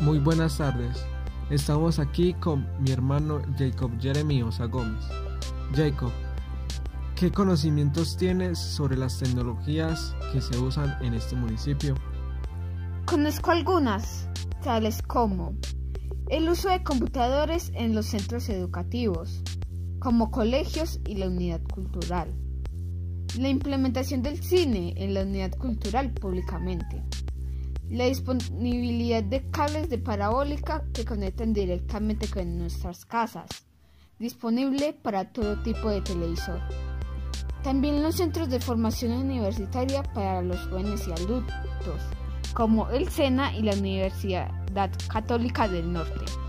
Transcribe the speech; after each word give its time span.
Muy 0.00 0.20
buenas 0.20 0.58
tardes. 0.58 1.04
Estamos 1.50 1.98
aquí 1.98 2.32
con 2.34 2.68
mi 2.80 2.92
hermano 2.92 3.42
Jacob 3.58 3.90
Jeremy 4.00 4.44
Osa 4.44 4.66
Gómez. 4.66 5.04
Jacob, 5.74 6.12
¿qué 7.16 7.32
conocimientos 7.32 8.16
tienes 8.16 8.60
sobre 8.60 8.96
las 8.96 9.18
tecnologías 9.18 10.14
que 10.32 10.40
se 10.40 10.56
usan 10.56 10.96
en 11.02 11.14
este 11.14 11.34
municipio? 11.34 11.96
Conozco 13.06 13.50
algunas, 13.50 14.28
tales 14.62 15.02
como 15.02 15.54
el 16.28 16.48
uso 16.48 16.68
de 16.68 16.84
computadores 16.84 17.72
en 17.74 17.96
los 17.96 18.06
centros 18.06 18.48
educativos, 18.50 19.42
como 19.98 20.30
colegios 20.30 21.00
y 21.08 21.16
la 21.16 21.26
unidad 21.26 21.60
cultural. 21.74 22.32
La 23.36 23.48
implementación 23.48 24.22
del 24.22 24.40
cine 24.44 24.94
en 24.96 25.14
la 25.14 25.22
unidad 25.22 25.50
cultural 25.56 26.12
públicamente. 26.12 27.02
La 27.90 28.04
disponibilidad 28.04 29.22
de 29.22 29.48
cables 29.50 29.88
de 29.88 29.96
parabólica 29.96 30.84
que 30.92 31.06
conectan 31.06 31.54
directamente 31.54 32.28
con 32.28 32.58
nuestras 32.58 33.06
casas. 33.06 33.48
Disponible 34.18 34.92
para 34.92 35.32
todo 35.32 35.62
tipo 35.62 35.88
de 35.88 36.02
televisor. 36.02 36.60
También 37.62 38.02
los 38.02 38.16
centros 38.16 38.50
de 38.50 38.60
formación 38.60 39.12
universitaria 39.12 40.02
para 40.02 40.42
los 40.42 40.60
jóvenes 40.68 41.08
y 41.08 41.12
adultos, 41.12 42.02
como 42.52 42.90
el 42.90 43.08
SENA 43.08 43.56
y 43.56 43.62
la 43.62 43.72
Universidad 43.72 44.50
Católica 45.10 45.66
del 45.66 45.90
Norte. 45.90 46.47